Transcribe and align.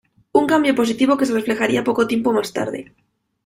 Un 0.39 0.45
cambio 0.51 0.73
positivo 0.79 1.15
que 1.17 1.27
se 1.27 1.35
reflejaría 1.39 1.83
poco 1.87 2.07
tiempo 2.07 2.33
más 2.33 2.51
tarde. 2.53 2.81